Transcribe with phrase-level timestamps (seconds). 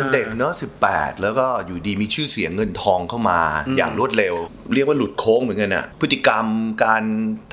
[0.00, 0.54] มันเด็กเนอะ
[0.86, 3.40] 18แล้วก็อยู่ดีมีชื่อเสียงเงินทองเข้ามา
[3.76, 4.34] อย่างรวดเร็ว
[4.74, 6.46] เรียกว่าหลุดโค้งเหมือนกันน่ะพฤติกรรม
[6.84, 7.04] การ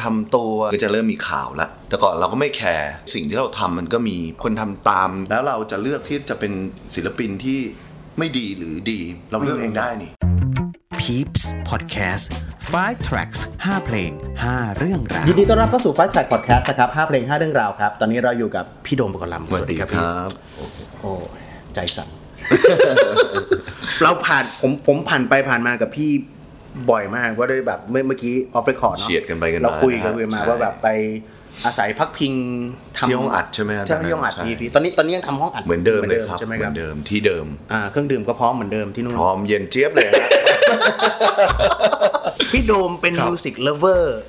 [0.04, 6.51] ทำตัวก็จะเริ่มมีข่าวละแต่ก่อนเราก็ไม่แคร์สิ่งที่เราทำมันก็มีคนทำตาม แล้วเราจะเลือกที่จะเป็น
[6.96, 7.59] ศิลปินที่
[8.18, 9.00] ไม่ดีหรือดี
[9.32, 10.12] เราเลือกเองได้นี่
[11.02, 12.26] Peeps Podcast
[12.73, 14.12] 5 tracks 5 เพลง
[14.46, 20.32] 5 เรื่องราวยินดีต้อนรับเข้าสู่ Fast Track Podcast นะครับ 5 เพลง 5 เรื่องราวครับ ตอนนี้เราอยู่กับพี่โดมปกรณ์ลำสวัสดีครับพี่
[21.02, 21.14] โอ้
[21.76, 22.21] ใจสั่น
[24.04, 26.12] เราผ่านผมผมผ่านไปผ่านมากับพี่
[26.90, 30.88] บ่อยมากว่าด้วยแบบเมื่อเมื่อกี้ off record เนาะเฉียดกันไปกันมาเราคุยกันคุยมาใช่ว่าแบบไป
[31.66, 32.34] อาศัยพักพิง
[32.98, 40.28] ทำที่ห้องอัดใช่ไหมครับใช่ที่ห้องอัดใช่พี่พี่ตอนนี้ตอนนี้ยังทำห้องอัดเหมือนเดิมเลยครับใช่ไหมเหมือนเดิมครับที่เดิมอ่าเครื่องดื่มก็พร้อมเหมือนเดิมที่นู่นพร้อมเย็นเจี๊ยบเลยฮะ
[42.52, 44.20] พี่โดมเป็นครับ music lover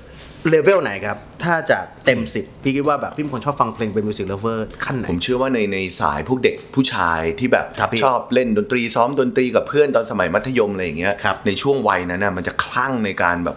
[0.51, 13.57] เลเวลไหนครับ ถ้าจากเต็มสิบพี่คิดว่าแบบพี่เป็นคนชอบฟังเพลงเป็น music lover ขั้นไหน ผมเชื่อว่าในในสายพวกเด็กผู้ชายที่แบบครับพี่ชอบเล่นดนตรีซ้อมดนตรีกับเพื่อนตอนสมัยมัธยมอะไรอย่างเงี้ยครับในช่วงวัยนั้นนะมันจะคลั่งในการแบบ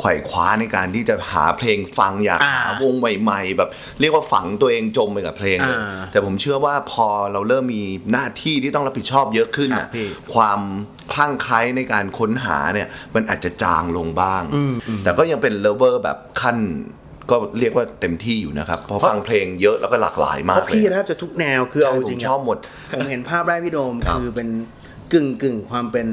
[0.00, 10.60] ไขว่คว้าในการที่จะหาเพลงฟังอยากอ่าหาวงใหม่ๆแบบเรียกว่าฝังตัวเองจมไปกับเพลงเลยอ่าแต่ผมเชื่อว่าพอเราเริ่มมีหน้าที่ที่ต้องรับผิดชอบเยอะขึ้นน่ะครับพี่ความ
[11.12, 14.42] คลั่งไคล้ในการค้นหาเนี่ยมันอาจจะจางลงบ้าง
[15.04, 16.58] แต่ก็ยังเป็นเลเวอร์แบบขั้น
[17.30, 22.58] ก็เรียกว่าเต็มที่อยู่นะครับเพราะฟังเพลงเยอะแล้วก็หลากหลายมากเลยพี่เพราะแทบจะทุกแนวคือเอาใช่จริงผมชอบหมด
[22.96, 24.48] ผมเห็นภาพแรกพี่โดมครับคือเป็น
[25.12, 26.08] กึ่งกึ่งความเป็น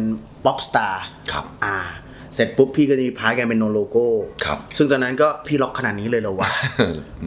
[0.46, 1.78] pop star ครับอ่า
[2.36, 4.08] เสร็จปุ๊บพี่ก็จะมี part การเป็น No Logo
[4.46, 6.50] ครับ ซึ่งตอนนั้นก็พี่ร็อกขนาดนี้เลยเหรอวะ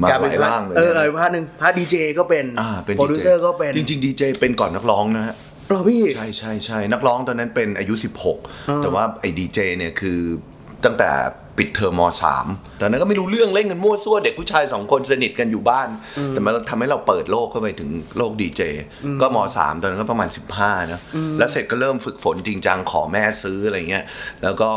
[0.03, 5.35] มากลายร่างเลยเออเออ part หนึ่ง part ดีเจก็เป็นอ่าเป็นโปรดิวเซอร์ก็เป็นจริงๆดีเจเป็นก่อนนักร้องนะฮะ
[5.69, 7.95] เหรอพี่ใช่ใช่ใช่นักร้องตอนนั้นเป็นอายุ
[8.37, 10.19] 16 แต่ว่าไอ้ดีเจเนี่ยคือ
[10.85, 11.11] ตั้งแต่
[11.59, 12.03] ปิดเทอมม
[12.41, 15.89] 3ตอนนั้นก็ไม่รู้เรื่องเล่นกันมั่วซั่วเด็กผู้ชายสองคนสนิทกันอยู่บ้าน
[16.31, 18.63] แต่มันทำให้เราเปิดโลกเข้าไปถึงโลกดีเจ
[19.21, 20.29] ก็ม3ตอนนั้นก็ประมาณ
[20.61, 21.01] 15นะ
[21.39, 24.05] แล้วเสร็จก็เริ่มฝึกฝนจริงจังขอแม่ซื้ออะไรเงี้ย
[24.43, 24.71] แล้วก็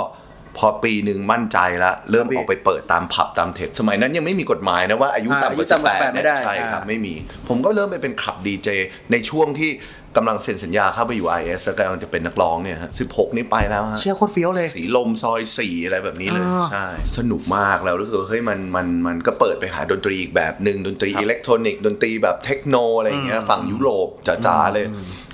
[0.57, 7.13] พอปีหนึ่งมั่นใจแล้วเริ่มออกไปเปิดตามผับตามเทคสมัยนั้นยังไม่มีกฎหมายนะว่าอายุอ่าต่ำกอายุว่าต่ำกว่า18 18ไม่ได้ใช่ครับอ่าไม่มี
[7.47, 8.69] ผมก็เริ่มไปเป็นคลับดีเจ
[9.11, 9.71] ในช่วงที่
[10.17, 16.87] กำลังเซ็นสัญญาเข้าไปอยู่ RS แล้วกำลังจะเป็นนักร้องเนี่ยฮะ16นี่ไปแล้วฮะเชื่อโคตรเฟี้ยวเลย สีลมซอยสี่อะไรแบบนี้เลยอ่าใช่
[17.17, 24.07] สนุกมากแล้วรู้สึกว่าเฮ้ยมันมันมันก็เปิดไปหาดนตรีอีกแบบหนึ่งดนตรีอิเล็กทรอนิกส์ดนตรีแบบเทคโนอะไรอย่างเงี้ยฝั่งยุโรป
[24.45, 24.85] จ๋าๆเลย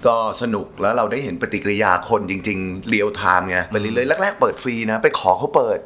[0.08, 5.80] ก็สนุกแล้วเราได้เห็นปฏิกิริยาคนจริง ๆ real time ไงไปเรื่อยๆแรกๆเปิดฟรีนะ ไปขอเขาเปิด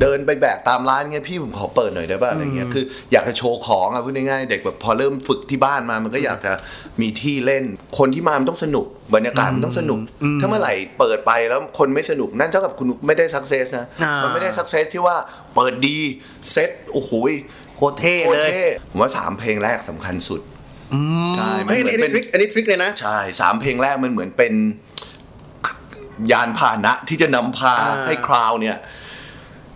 [0.00, 6.52] เดินไปแบกตามร้านเงี้ยพี่ผมขอเปิดหน่อยได้ป่ะอะไรเงี้ยคืออยากจะโชว์ของอะพูดง่ายๆเด็กแบบพอเริ่มฝึกที่บ้านมามันก็อยากจะ
[7.00, 7.64] มีที่เล่น
[7.98, 10.00] คนที่มามันต้องสนุกบรรยากาศมันต้องสนุก
[10.40, 15.16] ถ้าเมื่อไหร่เปิดไปแล้วคนไม่สนุกนั่นเท่ากับคุณไม่ได้ success นะอ่ามัมันไม่ได้ success ที่ว่า
[15.54, 15.98] เปิดดี
[16.50, 17.10] เซ็ตโอ้โห
[17.76, 20.40] โคตรเท่โคตรเท่เลยผมว่าสามเพลงแรกสำคัญสุด
[21.36, 24.52] ใช่มันเฮ้ยเหมือนอันนี้เป็น trickอันนี้ trick เลยนะ ใช่สามเพลงแรกมันเหมือนเป็น
[26.32, 28.76] ยานพาหนะที่จะนำพาอ่า ให้คราวเนี่ย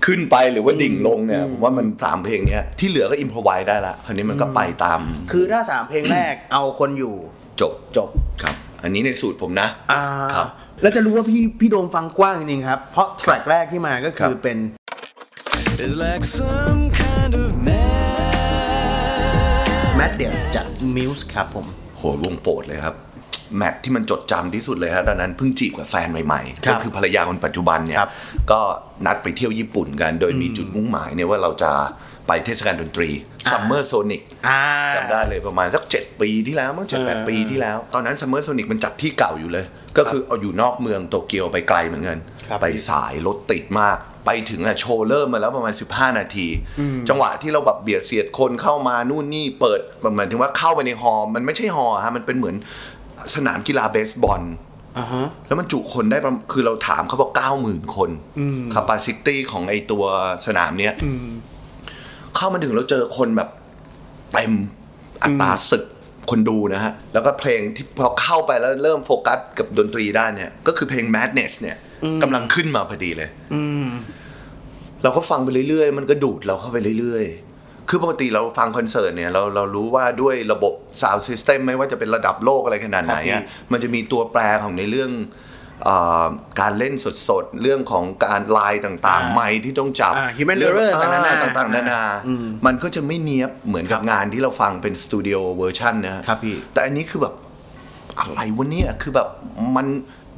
[0.07, 5.01] ขึ้นไปหรือว่าดิ่งลงเนี่ยผมว่ามันสามเพลงเนี้ยที่เหลือก็อิมพอไวได้ละคราวนี้มันก็ไปตาม
[5.33, 7.15] คือถ้าสามเพลงแรก เอาคนอยู่
[7.61, 8.09] จบจบ
[8.43, 10.03] ครับ อันนี้ในสูตรผมนะ อ่า
[10.37, 10.49] ครับ
[10.83, 14.59] แล้วจะรู้ว่าพี่พี่โดมฟังกว้างจริงๆครับ เพราะแทร็กแรกที่มาก็ครัคือบ เป็น
[15.85, 17.88] It's like some kind of man m a d
[20.79, 21.67] d e s จาก Muse ครับผม
[21.99, 22.95] โหวงโปรดเลยครับ
[23.57, 28.11] แมทที่มันจดจำที่สุดเลยฮะตอนนั้นเพิ่งจีบกับแฟนใหม่ๆครัก็บคือภรรยาคนปัจจุบันเนี่ยครับ
[28.53, 28.61] ก็
[29.07, 31.73] นัดไปเที่ยวญี่ปุ่นกัน โดยมีจุดมุ่งหมายเนี่ยว่าเราจะ
[32.27, 33.11] ไปเทศกาลดนตรี
[33.51, 34.61] Summer Sonic อ่า
[34.95, 39.65] จำได้เลยประมาณสักเจ็ดปีที่แล้วมั้งเจ็ดแปดเออปีที่แล้ว ตอนนั้น Summer Sonic มันจัดที่เก่าอยู่เลย
[39.99, 42.19] ก็คือเอาอยู่นอกเมืองโตเกียวไปไกลเหมือนกัน
[42.49, 43.97] ครับไปสายรถติดมาก
[44.31, 46.47] ไปถึงอะโชว์เริ่มมาแล้วประมาณ 15 นาที
[47.09, 49.81] จังหวะที่เราแบบเบียดเสียดคนเข้ามานู่นนี่เปิด
[50.17, 52.57] หมายถึงว่าเข้าไปในฮอลล์มันไม่ใช่ฮอลล์ฮะมันเป็นเหมือน
[53.35, 54.43] สนามกีฬาเบสบอล
[54.99, 58.11] อ่าฮะแล้วมันจุคนได้ประมาณคือเราถามเขาบอกเก้าหมื่นคน
[58.73, 60.05] capacity ของไอตัว
[60.47, 60.95] สนามเนี้ย
[62.37, 63.51] เข้ามาถึงเราเจอคนแบบ
[64.33, 64.53] เต็ม
[65.23, 65.85] อัตราศึก
[66.31, 71.77] คนดูนะฮะ แล้วก็เพลงที่พอเข้าไปแล้วเริ่มโฟกัสกับดนตรีได้เนี่ย ก็คือเพลง Madness เนี่ย
[72.23, 73.31] กำลังขึ้นมาพอดีเลย
[75.03, 85.27] เราก็ฟังไปเรื่อยๆ มันก็ดูดเราเข้าไปเรื่อยๆ คือปกติเราฟังคอนเสิร์ตเนี่ยเราเรารู้ว่าด้วยระบบ sound system ไม่ว่าจะเป็นระดับโลกอะไรขนาดไหนครับอะพี่มันจะมีตัวแปรของในเรื่องเออ
[86.61, 86.95] การเล่น
[87.29, 92.03] สดๆ เรื่องของการลายต่างๆ ไมค์ที่ต้องจับอ่า human เรื่อง error ต่างๆนานาอ่าต่างๆ นานา
[92.67, 97.35] มันก็จะไม่เนียบเหมือนกับงานที่เราฟังเป็น studio version นะฮะครับพี่ แต่อันนี้คือแบบ
[98.19, 99.29] อะไรวะเนี่ยคือแบบ
[99.77, 99.87] มัน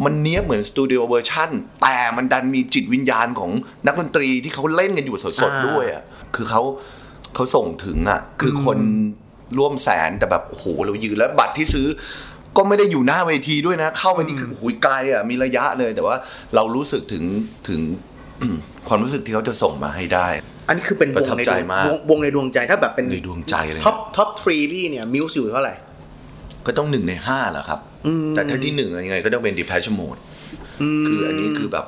[0.04, 1.50] มันเนี้ยบเหมือน studio version
[1.82, 3.50] แต่มันดันมีจิตวิญญาณของ
[3.87, 6.04] นักดนตรีที่เขาเล่นกันอยู่สดๆอ่าด้วยอะ
[6.34, 6.62] คือเขา
[7.34, 8.78] เขาส่งถึงอะ คือคน
[9.58, 11.87] ร่วมแสนแต่แบบโอ้โหเรายืนแล้วบัตรที่ซื้อ
[12.56, 16.17] ก็ไม่ได้อยู่หน้าเวทีด้วยนะ เข้าไปนี่คือหุยไกลอะมีระยะเลย แต่ว่า
[16.55, 17.25] เรารู้สึกถึง
[17.69, 17.81] ถึง
[18.88, 20.29] ความรู้สึกที่เขาจะส่งมาให้ได้
[20.69, 25.75] อันนี้คือเป็นวประงทับในใจดวงมากวงวงในดวงใจถ้าแบบเป็นในดวงใจเลย top top three พี่เนี่ย Muse อยู่เท่าไหร่
[26.67, 27.81] ก็ต้องหนึ่งในห้าแหละครับ
[28.31, 30.20] แต่ถ้าที่หนึ่งยังไงก็ต้องเป็น Depeche Mode
[31.06, 31.87] คืออันนี้คือแบบ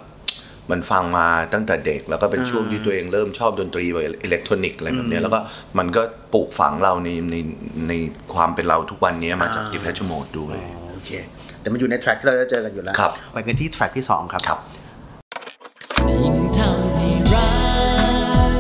[0.73, 5.39] มันฟังมาตั้งแต่เด็ก แล้วก็เป็นช่วงที่ตัวเองเริ่มชอบดนตรีแบบอิเล็กทรอนิกส์อะไรแบบเนี้ยแล้วก็
[5.79, 6.03] มันก็
[6.33, 7.37] ปลูกฝังเราในใน
[7.89, 7.93] ใน
[8.35, 10.57] ความเป็นเราทุกวันนี้มาจาก Depeche Mode ด้วย
[10.93, 11.11] โอเค
[11.61, 14.59] แต่มันอยู่ในแทร็กที่เราจะเจอกันอยู่แล้วครับไปกันที่แทร็กที่ 2 ครับครับ
[16.23, 17.49] ยิ่งทำให้รั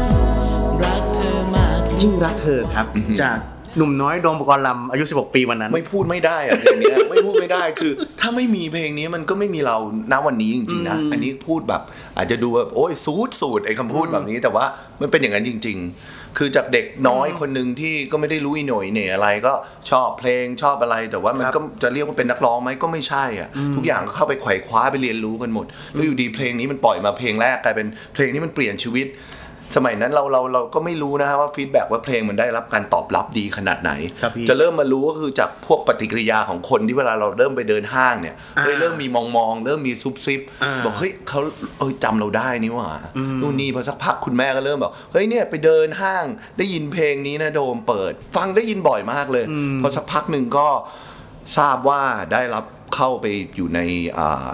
[0.00, 2.86] กรักเธอมากยิ่งรักเธอครับ
[3.22, 3.38] จาก
[3.76, 9.76] หนุ่มน้อยโดมปกรณ์ลำอายุ 16 ปีวันนั้น ไม่พูดไม่ได้อะเพลงเนี้ยไม่พูดไม่ได้คือ ถ้าไม่มีเพลงนี้มันก็ไม่มีเรา
[10.12, 11.82] ณวันนี้จริงๆนะอันนี้พูดแบบ
[12.16, 14.64] อาจจะดูแบบโอ้ยสูดสูดไอ้คำพูดแบบนี้แต่ว่า
[15.00, 15.78] มันเป็นอย่างนั้นจริง
[16.08, 19.52] ๆ คือจากเด็กน้อยคนหนึ่งที่ก็ไม่ได้รู้อีโหน่อยเนี่ยอะไรก็
[19.90, 29.06] ชอบเพลงชอบอะไร แต่ว่ามันครับก็จะเรียกว่าเป็นนักร้องไหมก็ไม่ใช่อะทุกอย่างก็เข้าไปไขว่คว้าไปเรียนรู้กันหมดแล้วอยู่ดีเพลงนี้มันปล่อยมาเพลงแรกกลายเป็นเพลงนี้มันเปลี่ยนชีวิต
[29.76, 41.40] สมัยนั้นเราเราเราก็ไม่รู้นะฮะว่าฟีดแบ็กว่าเพลงมันได้รับการตอบรับดีขนาดไหนครับพี่จะเริ่มมารู้ก็คือจากพวกปฏิกิริยาของคนที่เวลาเราเริ่มไปเดินห้างเนี่ยเฮ้ยอ่าเริ่มมีมองมองๆเริ่มมีซุบซิบอ่าบอกเฮ้ยเขา
[41.78, 42.90] เอ้ยจำเราได้นี่หว่า
[43.40, 46.24] นู่นนี่พอสักพักคุณแม่ก็เริ่มบอกเฮ้ยเนี่ยไปเดินห้าง
[46.58, 49.44] ได้ยินเพลงนี้นะโดมเปิด ฟังได้ยินบ่อยมากเลย
[49.82, 50.68] พอสักพักหนึ่งก็
[51.58, 52.02] ทราบว่า
[52.32, 52.64] ได้รับ
[52.94, 53.26] เข้าไป
[53.56, 53.80] อยู่ใน
[54.18, 54.48] อ่า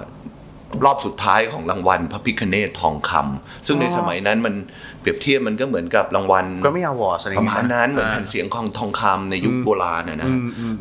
[0.85, 4.55] รอบสุดท้ายของรางวัลพระพิคเนตทองคำซึ่งในสมัยนั้นมัน
[4.98, 10.31] เป รียบเทียบมันก็เหมือนกับรางวัลก็ไม่เอาวอร์สอะไรอปย่างระเงี้ยมาณนั้นเหมือนแผ่นเสียงของทองคำในยุคโบราณนะนะ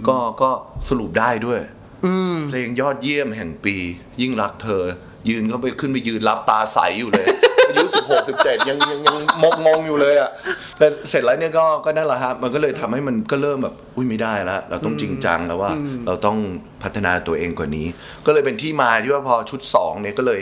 [0.07, 0.49] ก็ก็
[0.89, 1.59] สรุปได้ด้วย
[2.49, 3.75] เพลงยอดเยี่ยมแห่งปี
[4.21, 4.83] ยิ่งรักเธอ
[5.29, 7.27] ยืนเขาไปขึ้นไปยืนรับตาใสอยู่เลย
[7.69, 10.29] อายุสิบหกสิบเจ็ดยังยังยังมองมองอยู่เลยอะ
[10.77, 15.71] แต่เสร็จแล้วเนี่ยก็ก็นั่นแหละฮะมันก็เลยทำให้มันก็เริ่มแบบอุ้ยไม่ได้แล้ว เราต้องจริงจังแล้วว่า
[16.05, 16.37] เราต้อง
[16.83, 17.87] พัฒนาตัวเองกว่านี้
[18.25, 20.41] ก็เลยเป็นที่มาที่ว่าพอชุดสองเนี่ยก็เลย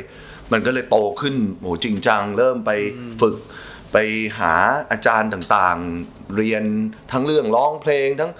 [0.53, 2.71] มันก็เลยโตขึ้นโหจริงจัง เริ่มไป
[3.21, 3.35] ฝึก
[3.95, 4.06] ไป
[4.39, 4.53] หา
[4.92, 6.63] อาจารย์ต่างๆ เรียน
[7.12, 8.31] ทั้งเรื่องร้องเพลงทั้ง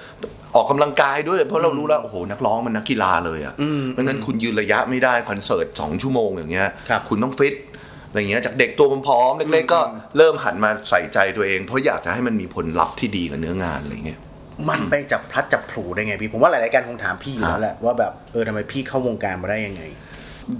[0.56, 3.54] ออกกำลังกายด้วย เพราะเรารู้แล้วโอ้โหนักร้องมันนักกีฬาเลยอะ่ะ
[3.94, 7.56] ไม่งั้นคุณยืนระยะไม่ได้คอนเสิร์ตสองชั่วโมงอย่างเงี้ยครับณต้องฟิต
[8.07, 9.80] อะไรเงี้ยจากเด็กตัวผอมๆเล็กๆก็
[10.18, 14.19] เริ่มหันมาใส่ใจตัวเอง เพราะอยากจะให้มันมีผลลัพธ์ที่ดีกับเนื้องานอะไรเงี้ย
[14.69, 19.84] มันไปจับพลัดจับผลูได้ไงพี่ผมว่าหลายๆการคงถามพี่อยู่แล้วแหละว่าแบบเออทำไมพี่เข้าวงการมาได้ยังไง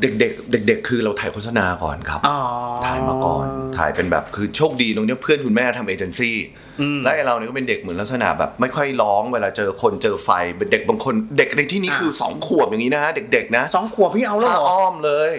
[0.02, 2.38] เด็กๆเด็ก ๆ คือเราถ่ายโฆษณาก่อนครับอ๋อ
[2.86, 3.46] ถ่ายมาก่อน
[3.78, 6.36] ถ่ายเป็นแบบคือโชคดีตรงเนี้ยเพื่อนคุณแม่ทำเอเจนซี่
[7.04, 15.34] และไอ้เราเนี่ยก็เป็นเด็กเหมือนลักษณะแบบ ไม่ค่อยร้องเวลาเจอคนเจอไฟเป็นเด็กบางคนเด็กในที่นี้คือสองขวบอย่างนี้นะฮะเด็กๆนะสองขวบพี่เอาแล้วผ้าเหรออ้อมเลย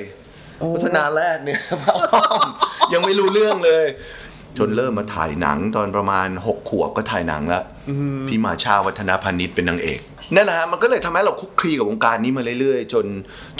[0.58, 2.48] โฆษณาแรกเนี่ยผ้าอ้อม
[2.92, 3.86] ยังไม่รู้เรื่องเลย
[4.58, 7.64] จนเริ่มมาถ่ายหนังตอนประมาณ6ขวบก็ถ่ายหนังแล้ว
[8.28, 10.00] พี่มาชาวัฒนพานิชเป็นนางเอก
[10.34, 13.06] นั่นนะฮะมันก็เลยทำให้เราคลุกคลีกับวงการนี้มาเรื่อยๆ จน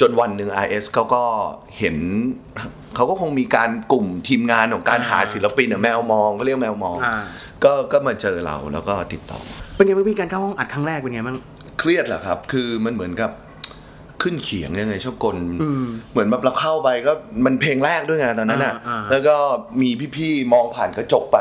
[0.01, 1.23] จนวันหนึ่ง RS เขาก็
[1.79, 1.97] เห็น
[2.95, 7.17] เขาก็คงมีการกลุ่มทีมงานของการหาศิลปินอะแมวมองก็เรียกแมวมอง อ่า
[7.65, 9.41] ก็ก็มาเจอเราแล้วก็ติดต่อ
[9.75, 11.39] เป็นไงบ้างพี่การเข้าห้องอัดครั้งแรกเป็นไงบ้าง
[11.79, 13.31] เครียดเหรอครับ คือมันเหมือนกับ
[14.29, 15.37] ขึ้นเขียงยังไงชอบกล
[16.13, 17.13] เหมือนแบบเราเข้าไปก็
[17.45, 19.37] มันเพลงแรกด้วยไงตอนนั้นอะอ่าอ่าแล้วก็
[19.83, 21.39] มีพี่ๆมองผ่านกระจกไป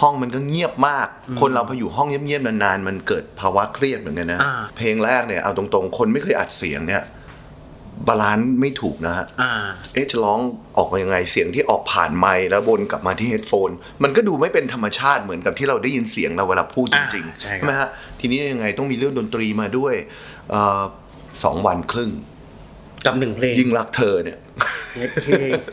[0.00, 1.08] ห้องมันก็เงียบมาก
[1.40, 7.04] คนเราพออยู่ห้องเงียบๆนานๆมันเกิดภาวะเครียดเหมือนกันนะอ่าเพลงแรกเนี่ยเอาตรงๆ คนไม่เคยอัดเสียงเนี่ย
[8.08, 9.52] balance ไม่ถูกนะฮะอ่า
[9.94, 10.40] เอ๊ะจะร้อง
[10.76, 13.70] ออกมายังไงเสียงที่ออกผ่านไมค์แล้ววนกลับมาที่ headphone
[14.02, 17.88] มันก็ดูไม่เป็นธรรมชาติเหมือนกับที่เราได้ยินเสียงเราเวลาพูดจริงอ่าใช่ครับไหมฮะ
[18.20, 19.94] ทีนี้ยังไงต้องมีเรื่องดนตรีมาด้วย
[20.50, 20.82] เอ่อ
[21.44, 22.10] สองวันครึ่ง
[23.06, 24.38] กับหนึ่งเพลงยิ่งรักเธอเนี่ย
[24.96, 25.28] เย็ดเค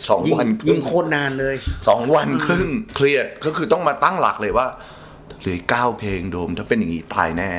[0.09, 1.55] สองวันยิ่งยิ่งโคตรนานเลย
[1.87, 4.67] สองวันครึ่งเครียดก็คือต้องมาตั้งหลักเลยว่า
[5.41, 7.51] เหลือเก้าเพลงโดมถ้าเป็นอย่างนี้ตายแน่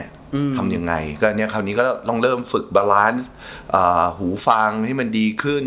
[0.56, 3.26] ทำยังไง ก็เนี่ยคราวนี้ก็ต้องเริ่มฝึก balance
[3.74, 5.64] อ่าหูฟังให้มันดีขึ้น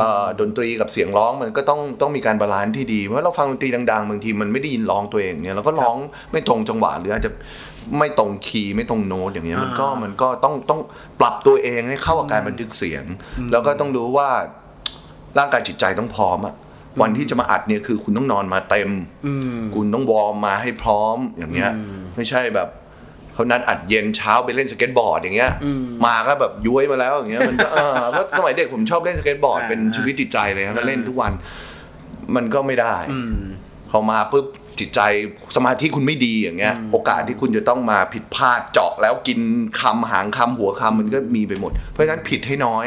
[0.00, 5.96] อ่าดนตรีกับเสียงร้องมันก็ต้องต้องมีการ balance ที่ดีเพราะเราฟังดนตรีดังๆบางทีมันไม่ได้ยินร้องตัวเองเนี่ยเราก็ร้อง
[6.32, 7.30] ไม่ตรงจังหวะหรืออาจจะ
[7.98, 10.80] ไม่ตรงคีย์ไม่ตรงโน้ตอย่างเงี้ยมันก็มันก็ต้องต้อง
[11.20, 13.04] ปรับตัวเองให้เข้ากับการบันทึกเสียง
[13.52, 14.28] แล้วก็ต้องรู้ว่า
[15.38, 16.54] ร่างกายจิตใจต้องพร้อมอะ
[17.02, 18.90] วันที่จะมาอัดเนี่ยคือคุณต้องนอนมาเต็ม
[19.74, 21.70] คุณต้อง warm มาให้พร้อมอย่างเงี้ย
[22.16, 22.68] ไม่ใช่แบบ
[23.32, 25.52] เขานัดอัดเย็นเช้าไปเล่นสเก็ตบอร์ดอย่างเงี้ย
[26.06, 31.32] มาก็แบบย้วยมาแล้วอย่างเงี้ยมันก็เออเพราะสมัยเด็กผมชอบเล่นสเก็ตบอร์ดอ่าเป็นชีวิตจิตใจเลยนะก็เล่นทุกวัน
[32.36, 32.96] มันก็ไม่ได้
[33.90, 34.46] พอมาปุ๊บ
[34.80, 35.00] จิตใจ
[35.56, 39.38] สมาธิคุณไม่ดีอย่างเงี้ย โอกาสที่คุณจะต้องมาผิดพลาดเจาะแล้วกิน
[39.80, 42.86] คำหางคำหัวคำมันก็มีไปหมด เพราะฉะนั้นผิดให้น้อย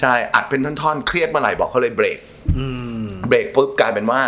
[0.00, 2.18] ใช่อัดเป็นท่อนๆ เครียดเมื่อไหร่บอกเขาเลยเบรก
[3.28, 4.20] เบรกปุ๊บกลายเป็นว่า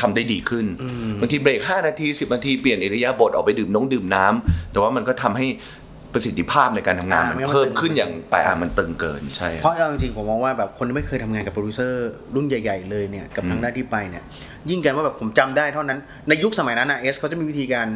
[0.00, 0.66] ทำได้ดีขึ้น
[1.20, 5.46] บางทีเบรก 5 นาที 10 นาที เปลี่ยนอิริยาบถออกไปดื่มน้องดื่มน้ำแต่ว่ามันก็ทำให้
[6.14, 14.22] ประสิทธิภาพในการทำงานอ่ามันไม่งั้นมันเพิ่มตึงขึ้นอย่างไปอะมันตึงเกินใช่ เพราะเอาจริงๆผมมองว่าแบบคนที่ไม่เคยทำงานกับโปรดิวเซอร์รุ่นใหญ่ ๆ เลยเนี่ยกับทางด้านที่ไปเนี่ย
[14.70, 17.88] ยิ่งกันว่าแบบผมจำได้เท่านั้นในยุคสมัยนั้นนะเอสเขาจะมีวิธีการ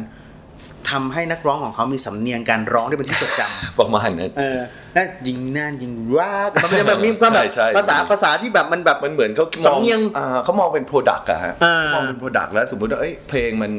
[0.89, 4.59] ทำให้นักร้องของเขามีสำเนียงการร้องที่เป็นที่จดจำประมาณนั้นเออ
[4.95, 13.71] น่ายิงน่านยิงรักมันจะแบบมีความแบบใช่ใช่ภาษาภาษาที่แบบมันแบบมันเหมือนเขามองสำเนียงอ่าเขามองเป็น product อะฮะอ่าเขามองเป็น product แล้วสมมติว่าเอ้ยเพลงมัน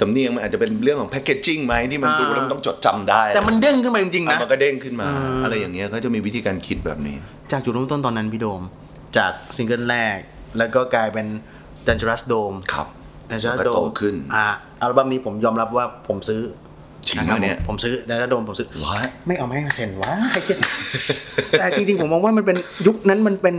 [0.00, 5.06] สำเนียงมันอาจจะเป็นเรื่องของ packaging ไหมที่มันอ่าดูแล้วมันต้องจดจำได้แต่มันเด้งขึ้นมาจริงๆอะนะมันก็เด้งขึ้นมา
[5.44, 7.16] อะไรอย่างเงี้ยเขาจะมีวิธีการคิดแบบนี้
[7.52, 8.62] จากจุดเริ่มต้นตอนนั้นพี่โดม
[9.16, 10.16] จากซิงเกิลแรก
[10.58, 11.26] แล้วก็กลายเป็น
[11.86, 12.86] Dangerous Dome ครับ
[13.30, 14.46] Dangerous แล้วก็โต Dome ขึ้นอ่า
[14.80, 16.42] อัลบั้มนี้ผมยอมรับว่าผมซื้อ
[17.06, 20.12] จริงเหรอเนี่ยะคบผมผมซื้อ Dangerous Dome ผมซื้อเหรอฮะไม่เอาไม่ให้เซ็นวะ
[21.58, 23.56] แต่จริงๆผมมองว่ามันเป็นยุคนั้นมันเป็น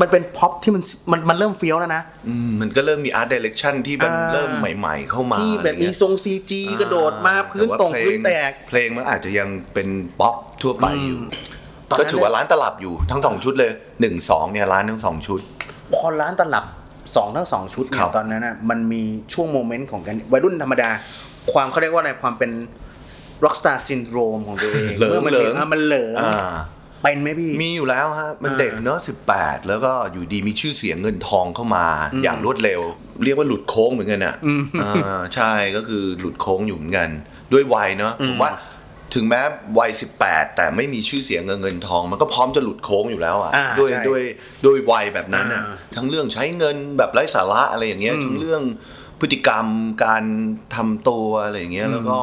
[0.00, 0.82] มันเป็นพ็อปที่มัน
[1.12, 9.88] มันมันเริ่มเฟี้ยวแล้วนะอืมมันก็เริ่มมี art direction ที่มันอ่าเริ่มใหม่ ๆ เข้ามาที่แบบมีอะไรเงี้ยทรง CG กระโดดมาพื้นแต่ว่าตรงเพลพื้นแตก เพลงมันอาจจะยังเป็น
[10.20, 11.20] ป๊อปทั่วไปอยู่
[11.90, 15.40] ตอนนั้นก็ถือว่าร้านตลับอยู่ทั้งสองชุดเลยหนึ่งสองเนี่ยร้านทั้งสองชุด
[15.94, 16.64] พอร้านตลับ
[17.16, 20.90] สองทั้งสองชุดเนี่ครัยบตอนนั้นอะมันมีช่วงโมเมนต์ของกันวัยรุ่นธรรมดา
[21.52, 22.50] ความเขาเรียกว่าอะไรความเป็น
[23.44, 26.54] rockstar syndrome ของตัวเองเหลิงมื่อมันเหลิงอะมันเหลิงอ่า
[27.02, 31.86] เป็นไหมพี่ มีอยู่แล้วฮะ มันอ่าเด็กเนอะสิบแปดแล้วก็อยู่ดีมีชื่อเสียงเงินทองเข้ามา
[32.22, 32.80] อย่างรวดเร็ว
[33.24, 34.36] เรียกว่าหลุดโค้งเหมือนกันอะ
[34.82, 37.08] อ่าใช่ก็คือหลุดโค้งอยู่เหมือนกัน
[37.52, 38.52] ด้วยวัยเนอะผมว่า
[39.14, 39.40] ถึงแม้
[39.78, 39.90] วัย
[40.22, 44.22] 18 แต่ไม่มีชื่อเสียงเงินเงินทอง มันก็พร้อมจะหลุดโค้งอยู่แล้วอะอ่าด้วยใช่ด้วย
[44.66, 48.62] ด้วยวัยแบบนั้นอะอ่าทั้งเรื่องใช้เงินแบบไร้สาระอะไรอย่างเงี้ยทั้งเรื่อง
[49.20, 49.66] พฤติกรรม
[50.04, 50.24] การ
[50.76, 52.18] ทำตัวอะไรอย่างเงี้ยแล้วก็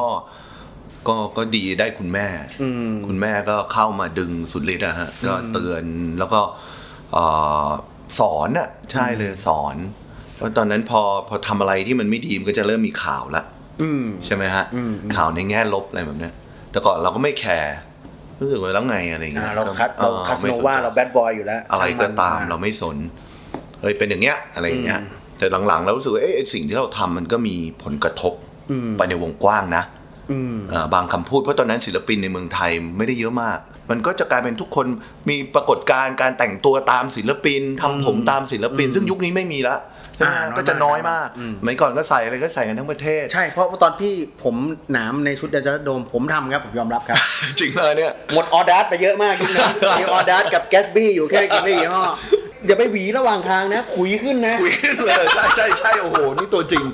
[1.08, 2.26] ก็ก็ดีได้คุณแม่
[3.06, 5.84] คุณแม่ก็เข้ามาดึงสุดฤทธิ์อะฮะก็เตือน
[6.18, 6.40] แล้วก็
[7.12, 7.24] เอ่
[7.66, 7.68] อ
[8.18, 9.76] สอนอะใช่เลยสอน
[10.36, 13.42] เพราะตอนนั้นพอพอทำอะไรที่มันไม่ดีมันก็จะเริ่มมีข่าวละ
[13.82, 14.64] อืมใช่ไหมฮะ
[15.16, 16.32] ข่าวในแง่ลบอะไรแบบเนี้ย
[16.70, 17.74] แต่ก่อนเราก็ไม่แคร์
[18.40, 22.96] รู้สึกว่าแล้วไงอะไรอย่างอ่าเงี้ยเราคัดเราออคาสไม่โนสนวาใจเราแบดบอยอยู่แล้ว อะไรก็ตามช่งนเราไม่สน
[23.80, 25.00] เฮ้ยเป็นอย่างเงี้ยอะไรอย่างเงี้ย
[25.38, 28.34] แต่หลังๆเรารู้สึกว่าเอ๊ะไอ้สิ่งที่เราทำมันก็มีผลกระทบ
[28.98, 29.97] ไปในวงกว้างนะอ่า
[30.94, 33.58] บางคำพูดเพราะตอนนั้นศิลปินในเมืองไทยไม่ได้เยอะมาก
[33.90, 34.86] มันก็จะกลายเป็นทุกคน
[35.28, 39.76] มีปรากฏการณ์การแต่งตัวตามศิลปินทำผมตามศิลปิน ซึ่งยุคนี้ไม่มีละ
[40.14, 44.54] ใช่ไหมอ่าก็จะน้อยมากอืมสมัยก่อนก็ใส่อะไรก็ใส่กันทั้งประเทศ ใช่ เพราะว่าตอนพี่ผม
[44.92, 47.16] หนามในชุดเดนจโดมผมทำครับ ผมยอมรับครับ
[47.60, 52.04] จริงเลยเนี่ย หมดออดัสไปเยอะมากยุคนั้นมีออดัสกับแกสบี้อยู่แค่กินไม่กี่ห้อ
[52.66, 56.84] อย่าไปหวีระหว่างทางนะขุยขึ้นนะคุยขึ้นเลยใช่ใช่ใช่โอ้โหนี่ตัวจริง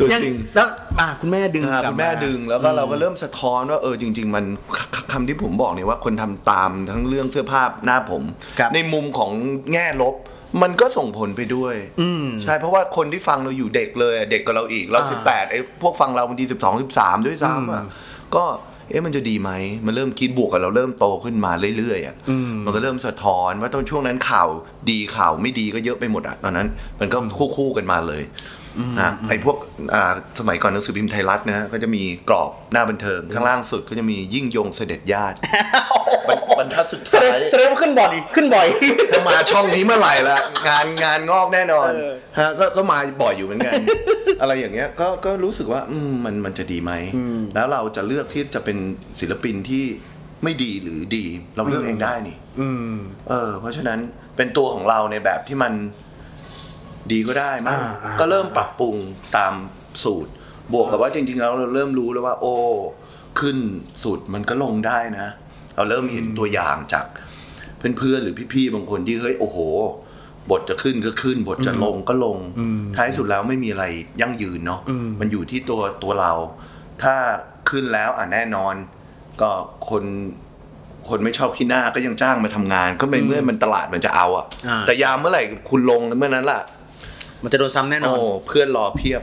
[0.00, 0.68] ตัวยังจริง แล้ว
[1.00, 4.44] อ่าคุณแม่ดึงอ่ากลับคุณแม่า ดึงแล้วก็เราก็เริ่มสะท้อนว่าเออจริง ๆ มัน
[4.76, 8.22] คคคำที่ผมบอกเนี่ยว่าคนทำตามทั้งเรื่องเสื้อผ้าหน้าผม
[8.58, 9.30] ครับในมุมของ
[9.72, 10.14] แง่ลบ
[10.62, 17.84] มันก็ส่งผลไปด้วยอืมใช่เพราะว่าคนที่ฟังเราอยู่เด็กเลยอะเด็กกว่าเราอีกเราอ่า สิบแปดไอ้พวกฟังเราบางทีสิบสองสิบสามด้วยซ้ำอะ
[18.34, 18.44] ก็
[18.88, 19.50] เอ๊ะมันจะดีไหม
[19.86, 22.16] มันเริ่มคิดบวกกับเราเริ่มโตขึ้นมาเรื่อยๆอะ
[22.64, 24.48] มันก็เริ่มสะท้อนว่าตอนช่วงนั้นข่าว
[24.90, 26.66] ดีข่าวไม่ดีก็เยอะไปหมดอะตอนนั้น
[27.00, 27.18] มันก็
[27.56, 28.22] คู่ๆกันมาเลย
[29.00, 29.56] นะไอ้พวก
[29.94, 35.36] อ่าสมัยก่อนหนังสือพิมพ์ไทยรัฐนะฮะก็จะมีกรอบหน้าบันเทิงข้างล่างสุดก็จะมียิ่งยงเสด็จญาติ
[36.58, 38.66] บรรทัดสุดแสดท้างยแสดงว่าขึ้นบ่อยขึ้นบ่อย
[39.12, 40.38] ถ้ามาช่องนี้เมื่อไหร่ละ
[40.68, 43.74] งานงานงอกแน่นอนเออ ฮะก็ก็มาบ่อยอยู่เหมือนกัน
[44.40, 46.92] อะไรอย่างเงี้ยก็ก็รู้สึกว่าอืมมันมันจะดีไหม
[47.54, 48.78] แล้วเราจะเลือกที่จะเป็น
[49.20, 49.84] ศิลปินที่
[50.44, 51.24] ไม่ดีหรือดี
[51.56, 52.94] เราเลือกเองได้นี่ อืม
[53.28, 53.98] เออเพราะฉะนั้น
[54.36, 55.72] เป็นตัวของเราในแบบที่มัน
[57.10, 58.96] ดีก็ได้มั้งอ่าอ่าก็เริ่มปรับปรุง
[59.36, 59.52] ตาม
[60.04, 60.30] สูตร
[60.72, 62.54] บวกกับว่าจริง ๆ แล้วเราเริ่มรู้แล้วว่า โอ้
[63.40, 63.56] ขึ้น
[64.02, 65.28] สูตรมันก็ลงได้นะ
[65.76, 67.06] เราเริ่มเห็นตัวอย่างจาก
[67.78, 69.58] เพื่อนๆหรือพี่ๆบางคนที่เฮ้ยโอ้โห
[70.50, 72.38] บทจะขึ้นก็ขึ้น บทจะลงก็ลง
[72.96, 73.84] ท้ายสุดแล้วไม่มีอะไร
[74.20, 74.80] ยั่งยืนเนาะ
[75.20, 76.32] มันอยู่ที่ตัวตัวเรา
[77.02, 77.14] ถ้า
[77.70, 78.74] ขึ้นแล้วอะแน่นอน
[79.40, 79.50] ก็
[79.88, 80.04] คน
[81.08, 86.60] คนไม่ชอบขี้หน้าก็ยังจ้างมาทำงาน ก็ไม่เมื่อมันตลาดมันจะเอาอะอ่าแต่ยามเมื่อไหร่คุณลงเมื่อนั้นล่ะ
[87.42, 89.22] มันจะโดนซ้ำแน่นอนโอ้เพื่อนรอเพียบ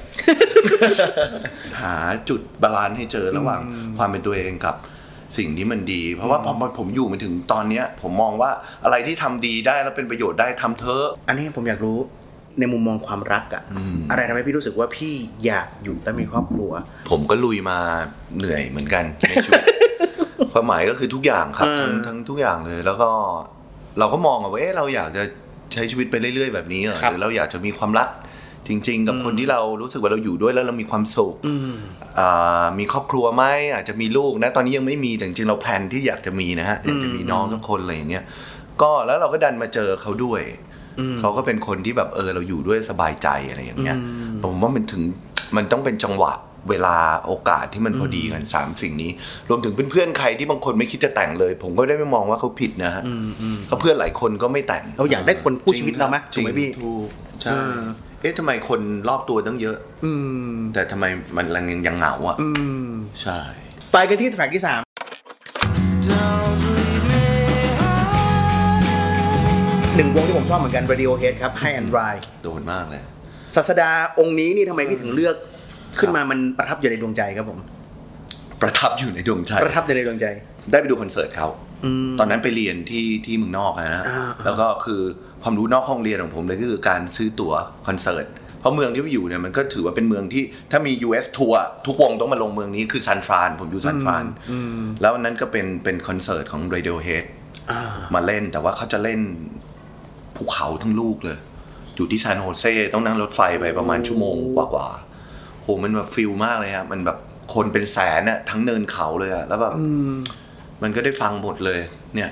[1.82, 1.96] หา
[2.30, 3.62] จุด balance ให้เจอระหว่าง
[3.98, 4.76] ความเป็นตัวเองกับ
[5.38, 8.52] สิ่งที่มันดี เพราะว่าพอผมอยู่มาถึงตอนเนี้ย ผมมองว่า
[8.84, 11.98] อะไรที่ทำดีได้แล้วเป็นประโยชน์ได้ทำเถอะอันนี้ผมอยากรู้
[12.60, 13.64] ในมุมมองความรักอะ
[14.12, 15.14] อะไรทำให้พี่รู้สึกว่าพี่
[15.46, 16.72] อยากอยู่และมีครอบครัว
[17.10, 17.78] ผมก็ลุยมา
[18.38, 19.64] เหนื่อยเหมือนกันในชีวิต
[20.52, 23.10] ความหมายก็คือทุกอย่างครับอืมทั้งทั้งทุกอย่างเลย แล้วก็
[24.00, 25.24] เราก็มองอะว่าเอ๊ะเราอยากจะ
[25.74, 28.10] ใช้ชีวิตไปเรื่อยๆแบบนี้เหรอครับหรือเราอยากจะมีความรัก
[28.68, 31.36] จริง ๆ กับคนที่เรารู้สึกว่าเราอยู่ด้วยแล้วเรามีความสุข
[32.20, 38.24] อ่ามีครอบครัวไหมอาจจะมีลูกนะ ตอนนี้ยังไม่มีแต่จริงๆเราแพลนที่อยากจะมีนะฮะอยากจะมีน้องสักคนอะไรอย่างเงี้ย
[38.82, 40.42] ก็แล้วเราก็ดันมาเจอเขาด้วย
[41.20, 43.98] เขาก็เป็นคนที่แบบเออเราอยู่ด้วยสบายใจอะไรอย่างเงี้ย
[44.42, 45.02] ผมว่ามันถึง
[45.58, 46.34] มันต้องเป็นจังหวะ
[46.70, 49.12] เวลาโอกาสที่มันพอดีกันสามสิ่งนี้
[49.50, 53.04] รวมถึงเพื่อนๆใครที่บางคนไม่คิดจะแต่งเลย ผมก็ได้ไม่มองว่าเขาผิดนะฮะ
[53.68, 57.08] เพราะเพื่อนหลายคนก็ไม่แต่งเราอยากได้คนคู่ชีวิตเราไหมจริงถูกไหมพี่ถูก
[57.42, 57.80] ใช่เออ
[58.22, 60.12] เอ๊ะทำไมคนรอบตัวตั้งเยอะ อื
[60.52, 61.06] ม แต่ทำไม
[61.38, 62.50] มันยังยังเหงาอะ อื
[62.84, 62.88] ม
[63.22, 63.40] ใช่
[63.94, 64.70] ไปกันที่แทร็กที่3
[69.96, 73.02] หนึ่งวงที่ผมชอบเหมือนกัน Radiohead ครับ High and Dry โดนมากเลย
[73.56, 73.90] ศาสดา
[74.20, 75.36] องค์นี้นี่ทำไมพี่ถึงเลือก
[76.00, 77.60] ขึ้นมามันประทับอยู่ในดวงใจครับผม
[78.62, 80.26] ประทับอยู่ในดวงใจ ประทับอยู่ในดวงใจ
[80.72, 81.48] ได้ไปดูคอนเสิร์ตเขา
[82.20, 85.02] ตอนนั้นไปเรียนที่ที่เมืองนอกอะนะอ่าแล้วก็คือ
[85.44, 87.54] ความรู้นอกห้องเรียนของผมเลยก็คือการซื้อตั๋ว
[87.88, 88.26] คอนเสิร์ต
[88.60, 94.26] เพราะเมืองที่ไปอยู่เนี่ยมันก็ถือว่าเป็นเมืองที่ถ้ามี US ทัวร์ทุกวงต้องมาลงเมืองนี้คือซานฟรานผมอยู่ซานฟราน
[95.02, 97.26] แล้วอันนั้นก็เป็นเป็นคอนเสิร์ตของ Radiohead
[97.72, 97.82] อ่า
[98.16, 99.20] มาเล่นแต่ว่าเขาจะเล่น
[100.36, 101.38] ภูเขาทั้งลูกเลย
[101.96, 107.18] อยู่ที่ซานโฮเซต้องนั่งรถไฟไปประมาณชั่วโมงกว่าๆโหมันแบบ feel มากเลยครับมันแบบ
[107.54, 109.74] คนเป็นแสนอะทั้งเนินเขาเลยอะแล้วแบบ
[110.82, 111.80] มันก็ได้ฟังหมดเลย
[112.16, 112.32] เนี่ย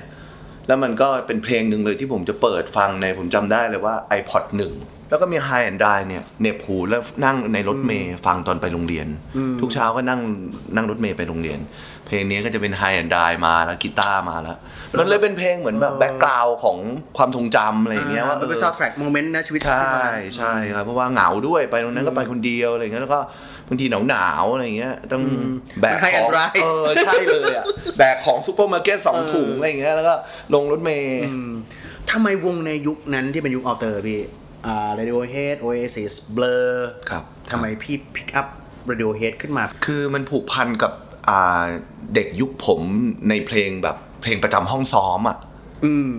[0.66, 4.72] แล้วมันก็เป็นเพลงหนึ่งเลยที่ผมจะเปิดฟังในผมจำได้เลยว่า iPod หนึ่ง
[5.08, 9.06] แล้วก็มี High and Dry เนี่ยเหน็บหูแล้วนั่งในรถเมย์ฟังตอนไปโรงเรียน
[9.60, 10.20] ทุกเช้าก็นั่ง
[10.76, 11.58] นั่งรถเมย์ไปโรงเรียน
[12.08, 14.58] เพลงนี้ก็จะเป็น High and Dry มาแล้วกีตาร์มาแล้ว
[14.98, 16.78] มันเลยเป็นเพลงเหมือนแบบ background ของ
[17.16, 23.20] ความทรงจำอะไรอย่างเงี้ยว่ามันเป็นเออ soundtrack moment นะชีวิตใช่ที่มาใช่ครับเพราะว่าเหงาด้วยไปตรงนั้นก็ไปคนเดียวอะไรอย่างเงี้ยแล้วก็
[23.68, 25.22] บางทีหนาวหนาวๆอะไรอย่างเงี้ยต้อง
[25.80, 27.64] แบกมันให้ขอัอนงตรายเออใช่เลยอะ
[27.98, 30.14] แบกของซูเปอร์มาร์เก็ตสองถุงอะไรอย่างเงี้ยแล้วก็
[30.54, 31.24] ลงรถเมย์
[32.10, 34.20] ทำไมวงในยุคนั้นที่เป็นยุค alter พี่
[34.66, 36.72] อ่า Radiohead Oasis Blur
[37.10, 38.46] ครับทำไมพี่ pick up
[38.90, 41.07] Radiohead ขึ้นมา คือมันผูกพันกับอ่า
[42.14, 42.82] เด็กยุคผม
[43.28, 45.36] ในเพลงแบบเพลงประจำห้องซ้อมอะ
[45.84, 46.12] อืม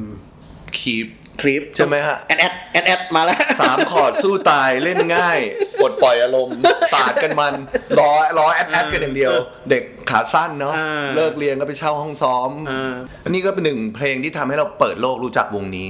[0.77, 1.07] Creep
[1.41, 5.39] Creep ใช่ไหมฮะแอดแอดแอดแอดมาแล้วสามคอร์ดสู้ตายเล่นง่าย
[5.81, 6.57] ปลดปล่อยอารมณ์
[6.93, 7.53] สาดกันมัน
[7.99, 9.31] รอรอแอดแอดกันอย่างเดียว
[9.69, 15.87] เด็กขาสั้นเนาะอ่าเลิกเรียนก็ไปเช่าห้องซ้อมอ่าอันนี้ก็เป็นหนึ่งเพลงที่ทำให้เราเปิดโลกรู้จักวงนี้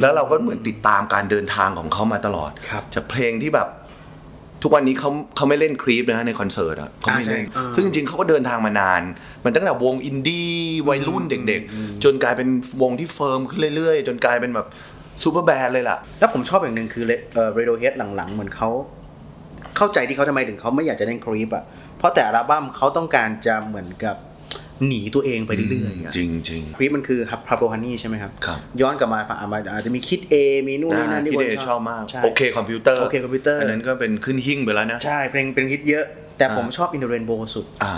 [0.00, 3.68] แล้วเราก็เหมือนติดตามการเดินทางของเขามาตลอดครับจากเพลงที่แบบ
[4.62, 9.02] ทุกวันนี้เขาเขาไม่เล่น Creep นะฮะในคอนเสิร์ตอะเขาไม่เล่นอ่าใช่อ่าซึ่งจริงๆเขาก็เดินทางมานาน
[9.44, 10.50] มันตั้งแต่วงอินดี้
[10.88, 12.48] วัยรุ่นเด็กๆ จนกลายเป็น
[12.82, 14.66] วงที่ firm ขึ้นเรื่อยๆ จนกลายเป็นแบบ
[15.22, 18.70] ซูเปอร์แบนด์เลยล่ะ แล้วผมชอบอย่างหนึ่งคือเอ่อ Radiohead หลังๆ เหมือนเขา
[19.76, 21.64] เข้าใจที่เขาทำไมถึงเขาไม่อยากจะเล่นครีปอะ
[21.98, 24.16] เพราะแต่อัลบั้มเขาต้องการจะเหมือนกับ
[24.86, 30.34] หนีตัวเองไปเรื่อยๆอะจริงจริงครีปมันคือฮับพาโบฮันนี่ใช่ไหมครับครับ ย้อนกลับมาฝั่งอามาอาจจะมีคิดเอ
[30.68, 36.04] มีนู่นนี่นั่นที่ที่คนเดชอบมากใช่โอเคคอมพิวเตอร์โอเคคอมพิวเตอร์อันนั้นก็เป็นขึ้นหิ้งไปแล้วนะ ใช่เพลงเป็นฮิตเยอะ
[36.38, 37.94] แต่ผมอ่าชอบอินเ r อร์เรนโบสุดอ่า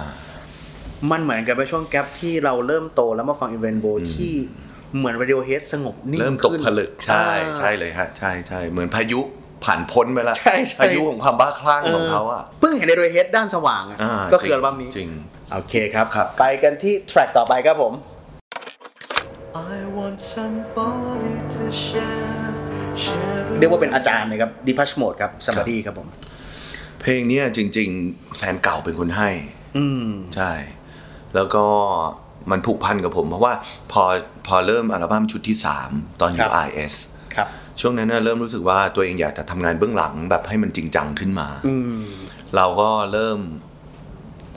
[1.11, 4.33] มันเหมือนกับเป็นช่วงแกลบที่เราเริ่มโตแล้วมาฟังอินเ r อร์เรนโบที่
[4.97, 9.21] เหมือน Radiohead สงบนิ่งเริ่มตกขึ้นผลึกใช่อ่าใช่เลยฮะใช่ใช่เหมือนพายุ
[9.65, 15.11] ผ่านพ้นไปแล้วใช่ใช่พายุของความบ้าคลั่งของเขาอะเพิ่งเห็น Radiohead ด้านสว่างอะอ่าก็คือจริงอัลบั้มนี้จริง
[15.55, 17.95] โอเคครับครับ ไปกันที่แทร็กต่อไปครับผม
[19.75, 22.51] I want somebody to share,
[23.05, 26.09] share the เรียกว่าเป็นอาจารย์เลยครับ Depeche Mode ครับ Somebody ครับผม
[27.01, 29.31] เพลงเนี้ยจริง ๆ แฟนเก่าเป็นคนให้
[29.77, 30.53] อืม ใช่
[31.35, 31.65] แล้วก็
[32.51, 33.53] มันผูกพันกับผม เพราะว่า
[33.93, 34.03] พอ
[34.47, 35.57] พอเริ่มอัลบั้มชุดที่
[35.89, 36.95] 3 ตอนอครัยู่บ IS
[37.35, 37.49] ครับ
[37.81, 41.95] ช่วงนั้นน่ะเริ่มรู้สึกว่าตัวเองอยากจะทำงานเบื้องหลังแบบให้มันจริงจังขึ้นมา อืม
[42.57, 43.39] เราก็เริ่ม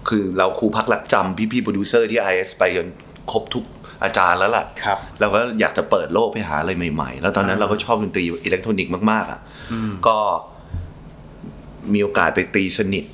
[0.09, 2.87] คือเราครูพักลักจำพี่ๆโปรดิวเซอร์ที่ RS ไปจน
[3.31, 3.65] ครบทุก
[4.03, 9.39] อาจารย์แล้วล่ะครับเราก็อยากจะเปิดโลกไปหาอะไรใหม่ๆ แล้วตอนนั้นเราก็ชอบดนตรีอิเล็กทรอนิกส์มากๆอะ
[10.07, 10.17] ก็
[11.93, 13.05] มีโอกาสไปตีสนิท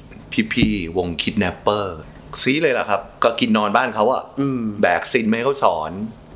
[0.53, 1.97] พี่ๆวง Kidnappers
[2.41, 5.91] ซีเลยล่ะครับ ก็กินนอนบ้านเขาอะอืมแบก synth ไปให้เขาสอน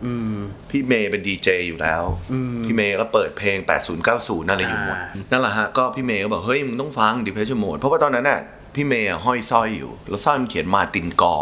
[0.05, 0.37] อืม
[0.69, 8.39] พี่เมย์เป็นดีเจอยู่แล้วอืมพี่เมย์ก็เปิดเพลง 80 90อะไรอยู่หมดอ่านั่นแหละฮะ ก็พี่เมย์ก็บอก เฮ้ย มึงต้องฟังดิเพช e โ o ม e เพราะว่าตอนนั้นน่ะ
[8.77, 11.35] พี่เมย์อะห้อยสร้อยอยู่ แล้วสร้อยมันเขียน Martin Gore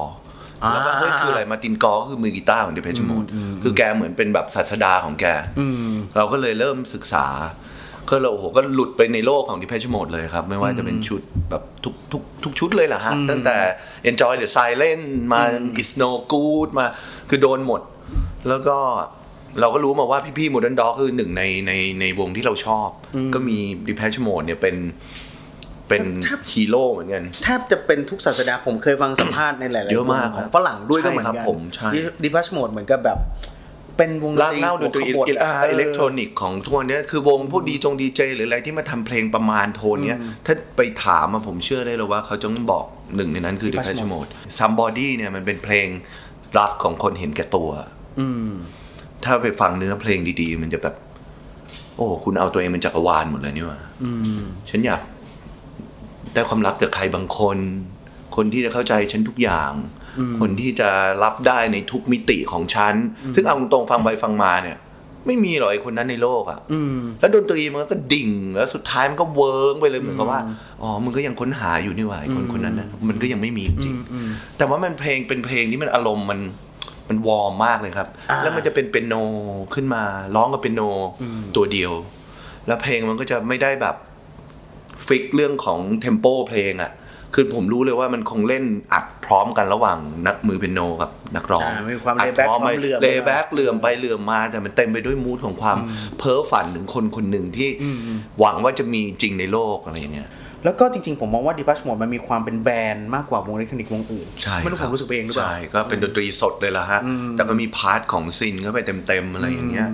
[0.74, 3.26] แล้วก็เฮ้ยคืออะไร Martin Gore ก็คือมือกีตาร์ของดิเพช e โ o ม e
[3.64, 5.26] คือแกเหมือนเป็นแบบศาสดาของแก
[5.60, 7.26] อืมเราก็เลยเริ่มศึกษา
[8.10, 13.56] ก็เราโอ้โหก็หลุดไปในโลกของดิเพช e โ o ม e เลยครับ ไม่ว่าจะเป็นชุดแบบทุกทุกทุกชุดเลยล่ะฮะ ตั้งแต่
[14.10, 15.42] Enjoy the Silence มา
[15.82, 16.88] Is No Good มา
[17.30, 17.82] คือโดนหมด
[18.50, 18.78] แล้วก็
[19.60, 21.72] เราก็รู้มาว่าพี่ๆ Modern Dog คือหนึ่งในใน
[22.02, 22.90] ในวงที่เราชอบ
[23.34, 24.76] ก็มี Depeche Mode เนี่ยเป็น
[25.90, 31.90] เป็นครับฮีโร่เหมือนกันแทบจะเป็นทุกศาสนาผมเคยฟังสัมภาษณ์ในหลายๆเยอะมากวงขครัองบฝรั่งด้วยก็ใช่เหมือนครับกันผมใช่
[32.24, 33.20] ดิพัชโหมดเหมือนกับแบบ
[33.98, 45.88] เป็นวงลากเล่าดนตรีหัวขบวนอิเล็กทรอนิกส์ของทุกวันเนี้ยคือวงพวกดีจงดีเจหรืออะไรที่มาทำเพลงประมาณโทนเนี้ยถ้าไปถามมาผมเชื่อได้เลยว่าเขาจะต้องบอกหนึ่งในนั้นคือ Depeche Depeche Mode Somebody เนี่ยมันเป็นเพลง
[46.58, 47.70] รักของคนเห็นแก่ตัว
[48.20, 48.52] อืม
[49.24, 50.96] ถ้าไปฟังเนื้อเพลงดีๆ มันจะแบบ
[51.98, 55.02] โอ้ คุณเอาตัวเองเป็นจักรวาลหมดเลยนี่หว่าอืมฉันอยาก
[56.36, 57.58] ได้ความรักจากใครบางคน
[58.36, 59.72] คนที่จะเข้าใจฉันทุกอย่าง
[60.40, 60.90] คนที่จะ
[61.24, 62.96] รับได้ในทุกมิติของฉัน
[63.36, 64.78] ซึ่งเอาตรงๆฟังไปฟังมาเนี่ย
[65.28, 70.42] ไม่มีหรอกไอ้คนนั้นในโลกอะอืมแล้วดนตรีมันก็ดิ่ง แล้วสุดท้ายมันก็ work ไปเลยเหมือนกับว่า
[70.82, 76.40] อ๋อมึงก็ยังค้นหาอยู่นี่หว่าไอ้คนคนนั้นนะมันก็ยังไม่มีจริงๆแต่ว่ามันเพลงเป็นเพลงที่มันอารมณ์มัน
[77.10, 79.16] มัน warm มากเลยครับอ่าแล้วมันจะเป็นเปียโน
[79.74, 80.04] ขึ้นมา
[80.36, 80.82] ร้องกับเปียโน
[81.56, 81.92] ตัวเดียว
[82.68, 83.96] แล้วเพลงมันก็จะไม่ได้แบบ
[85.08, 86.94] fix เรื่องของ tempo เพลงอะ
[87.38, 95.78] คือผมรู้เลยว่ามันคงเล่นอัดพร้อมกันระหว่างนักมือเปียโนกับนักร้องอ่ามีความอัด lay back พร้อมไปความเหลื่อม lay back เหลื่อมไปเหลื่อมมา แต่มันเต็มไปด้วย mood ของความ
[96.18, 97.70] เพ้อฝันถึงคนคนหนึ่งที่
[98.40, 100.30] หวังว่าจะมีจริงในโลกอะไรอย่างเงี้ย
[100.64, 107.02] แล้วก็จริงๆ ผมมองว่า Depeche Mode มันมีความเป็น band มากกว่าวงอิเล็กทรอนิกส์วงอื่นใช่ไม่รู้คผบมรู้สึกไปเองหรือเปล่าใช่ก็เป็นดนตรีสดเลยละฮะ
[107.34, 109.90] แต่ก็มี part ของ synth เข้าไปเต็มๆอะไรอย่างเงี้ย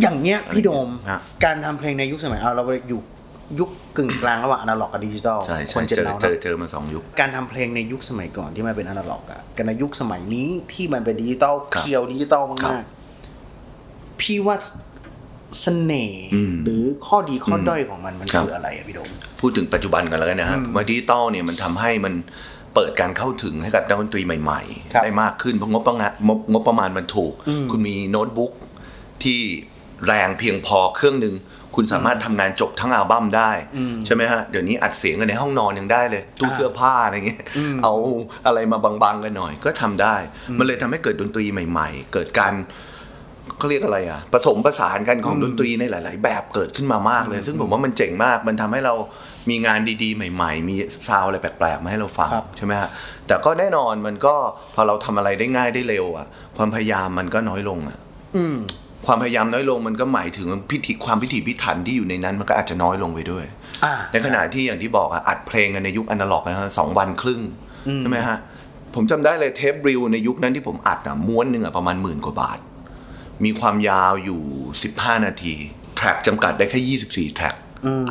[0.00, 3.00] อย่างเนี้ยพี่โดมฮะการทำเพลงในยุคสมัยเอาเราอยู่
[3.58, 14.56] ยุคกึ่งกลางระหว่างอนาล็อกกับดิจิตอลใช่คใช่นเจนเจอเราเจอเนาะเจอมาสองยุค การทำเพลงในยุคสมัยก่อนที่มันเป็นอนาล็อกอะกับในยุคสมัยนี้ที่มันเป็นดิจิตอลครับเพียวดิจิตอลครัมากบๆพี่ว่า
[15.62, 22.14] เสน่ห์อืมหรือข้อดีข้ออมด้อยของมันมันครับคืออะไรอะพี่โดมพูดถึงปัจจุบันกันแล้วกันนะฮะว่าดิจิตอลเนี่ยมันทำให้มัน
[22.74, 24.60] เปิดการเข้าถึงให้กับนักดนตรีใหม่
[24.92, 28.52] ครับๆได้มากขึ้นเพราะงบประมาณงบงบประมาณมันถูกอืมคุณมีโน้ตบุ๊ก
[29.22, 29.40] ที่
[30.06, 31.34] แรงเพียงพอเครื่องหนึ่ง
[31.76, 33.50] คุณสามารถทำงานจบทั้งอัลบั้มได้
[34.06, 37.42] ใช่ไหมฮะเดี๋ยวนี้อัดเสียงกันในห้องนอนยังได้เลย ตู้เสื้อผ้าอะไรเงี้ย
[37.84, 37.94] เอา
[38.46, 40.14] อะไรมาบังๆกันหน่อย ก็ทำได้
[40.58, 42.54] มันเลยทำให้เกิดดนตรีใหม่ ๆ เกิดการ
[43.58, 48.94] เขาเรียกอะไรอะผสมผสานกันของดนตรีในหลาย ๆ แบบเกิดขึ้นมามากเลย ซึ่งผมว่ามันเจ๋งมาก มันทำให้เรา
[49.50, 50.74] มีงานดีๆ ใหม่ ๆ มี
[51.08, 52.90] ซาวด์อะไรแปลก ๆ มาให้เราฟังครับใช่ไหมฮะ
[53.26, 54.34] แต่ก็แน่นอนมันก็
[54.74, 57.98] พอเราทำอะไรได้ง่ายได้เร็วอะ ความพยายามมันก็น้อยลงอะ
[58.36, 58.56] อืม
[59.06, 63.44] ความพยายามน้อยลงมันก็หมายถึงพิธีความพิถีพิถันที่อยู่ในนั้นมันก็อาจจะน้อยลงไปด้วย
[63.84, 67.40] อ่าในขณะที่อย่างที่บอกอะอัดเพลงกันในยุคอนาล็อกนะฮะสองวันครึ่ง
[67.98, 68.38] ใช่ไหมฮะ
[68.94, 72.58] ผมจำได้เลยเทปริวในยุคนั้นที่ผมอัดอะม้วนหนึ่งอะประมาณหมื่นกว่าบาท
[73.44, 74.40] มีความยาวอยู่
[74.84, 75.54] 15 นาที
[75.96, 77.54] แทร็กจำกัดได้แค่ 24แทร็ก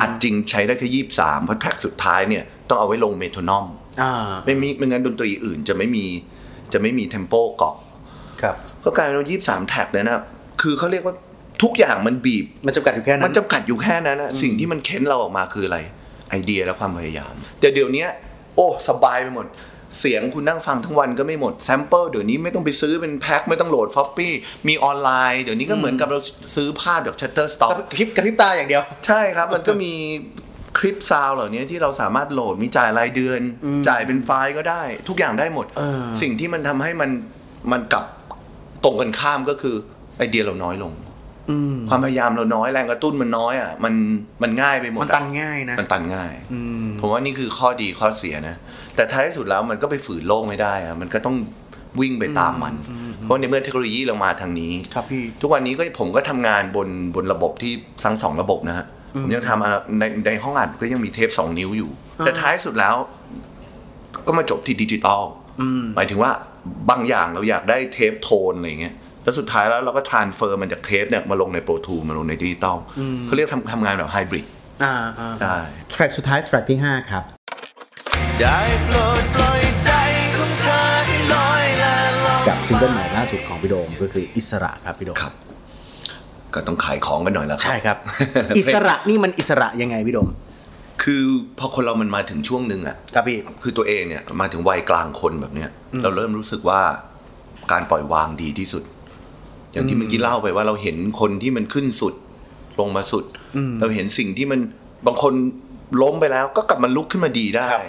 [0.00, 3.66] อัดจริงใช้ได้แค่ 23 เพราะแทร็กสุดท้ายเนี่ยต้องเอาไว้ลงเมโทรนอม
[4.02, 4.12] อ่า
[4.46, 6.04] ไม่มีไม่งั้นดนตรีอื่นจะไม่มี
[6.72, 7.76] จะไม่มี tempo เกาะ
[8.42, 10.22] ครับก็กลายเป็นว่า23 track เนี่ยนะ
[10.62, 11.14] คือเขาเรียกว่า
[11.62, 15.78] ทุกอย่างมันบีบมันจำกัดอยู่แค่นั้นมันจำกัดอยู่แค่นั้นนะสิ่งที่มันเค้นเราออกมาคืออะไร
[16.30, 18.06] ไอเดียและความพยายาม แต่เดี๋ยวนี้
[18.56, 19.46] โอ้สบายไปหมด
[20.00, 24.32] เสียงคุณนั่งฟังทั้งวันก็ไม่หมด sample เดี๋ยวนี้ไม่ต้องไปซื้อเป็นแพ็คไม่ต้องโหลดฟอปปี้
[24.68, 26.18] มีออนไลน์เดี๋ยวนี้ก็เหมือนกับเรา
[26.56, 29.92] ซื้อภาพจาก Shutterstock กระพริบกระพริบตาอย่างเดียว ใช่ครับ มันก็มี
[30.78, 33.40] คลิปซาวด์เหล่านี้ที่เราสามารถโหลดมีจ่ายรายเดือน
[33.88, 37.10] จ่ายเป็นไฟล์ก็ได้ ทุกอย่างได้หมดเออสิ่งที่มันทำให้มัน
[37.72, 38.04] มันกลับ
[38.84, 39.76] ตรงกันข้ามก็คือ
[40.18, 40.92] ไอเดียเราน้อยลง
[41.50, 43.94] อืมความพยายามเราน้อยแรงกระตุ้นมันน้อยอะมัน
[44.42, 48.56] มันง่ายไปหมดมันอะตันง่ายนะมันตันง่ายอืมผมว่านี่คือข้อดีข้อเสียนะ
[48.96, 51.36] แต่ท้ายที่สุดแล้วมันก็ไปฝืนโลกไม่ได้อะมันก็ต้อง
[52.00, 52.74] วิ่งไปตามมัน
[53.22, 57.72] เพราะในเมื่อเทคโนโลยีเรามาทางนี้ครับพี่ทุกวันนี้ก็ผมก็ทำงานบนบนระบบที่
[58.04, 58.86] ทั้งสองระบบนะฮะ
[59.22, 62.96] ผมยังทำอะในในห้องอัดก็ยังมีเทปสองนิ้วอยู่ แต่ท้ายสุดแล้ว
[64.26, 65.22] ก็มาจบที่ดิจิตอล
[65.60, 66.30] อืมหมายถึงว่า
[66.90, 68.94] บางอย่างเราอยากได้เทปโทนอะไรเงี้ย
[69.26, 72.76] แล้วสุดท้ายแล้วเราก็ทรานเฟอร์มันจากเทปเนี่ยมาลงในโปรทูมาลงในดิจิตอล
[73.24, 74.46] เขาเรียกทำทำงานแบบไฮบริด
[74.84, 75.56] อ่าอ่าได้
[75.92, 77.22] แทร็กสุดท้ายแทร็กที่ 5 ครับ
[78.40, 79.90] ได้โปรดปล่อยใจ
[80.36, 81.94] ของเธอให้ลอยและ
[82.26, 85.32] ลอยกับซิงเกิลใหม่ล่าสุดของพี่โดมก็คืออิสระครับพี่โดมครับ
[86.54, 87.96] ก็ต้องขายของกันหน่อยแล้วครับใช่ครับ
[88.58, 90.28] อิสระนี่มันอิสระยังไงพี่โดม
[91.02, 91.22] คือ
[91.58, 95.70] พอคนเรามันมาถึงช่วงหนึ่งอะครับพี่คือตัวเองเนี่ยมาถึงวัยกลางคนแบบเนี้ย
[96.02, 96.80] เราเริ่มรู้สึกว่า
[97.72, 98.82] การปล่อยวางดีที่สุด
[99.76, 102.14] อย่างที่เมื่อกี้เล่าไปว่าเราเห็นคนที่มันขึ้นสุด
[102.80, 103.24] ลงมาสุด
[103.80, 104.60] เราเห็นสิ่งที่มัน
[105.06, 105.34] บางคน
[106.02, 107.82] ล้มไปแล้ว ก็กลับมาลุกขึ้นมาดีได้ครับ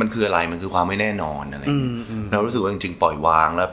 [0.00, 1.96] มันคืออะไรมันคือความไม่แน่นอนอะไรอย่างเงี้ย
[2.32, 3.70] เรารู้สึกว่าจริงๆปล่อยวางแล้ว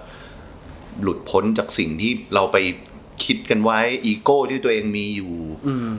[1.03, 2.57] หลุดพ้นจากสิ่งที่เราไป
[3.23, 5.33] คิดกันไว้อีโก้ที่ตัวเองมีอยู่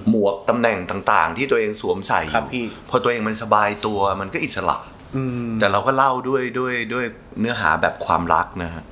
[0.09, 4.77] หมวกตำแหน่งต่างๆ ที่ตัวเองสวมใส่อครับยู่พี่พอตัวเองมันสบายตัวมันก็อิสระ
[5.16, 7.07] อืมแต่เราก็เล่าด้วยด้วยด้วย
[7.40, 8.85] เนื้อหาแบบความรักนะฮะ